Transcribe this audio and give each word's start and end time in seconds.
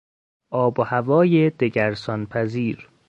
آب 0.51 0.79
و 0.79 0.83
هوای 0.83 1.49
دگرسانپذیر 1.49 2.89